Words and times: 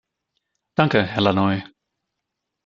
Danke, 0.73 1.03
Herr 1.03 1.21
Lannoye. 1.21 1.63